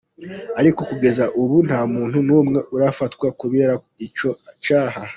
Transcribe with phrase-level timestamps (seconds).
[0.59, 3.73] Ariko kugeza ubu nta muntu n'umwe arafatwa kubera
[4.05, 4.29] ico
[4.65, 5.01] caha.